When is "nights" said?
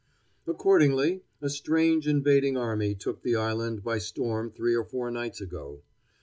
5.11-5.41